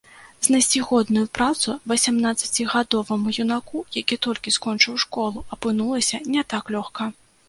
[0.45, 7.09] Знайсці годную працу васямнаццацігадоваму юнаку, які толькі скончыў школу, апынулася не так лёгка.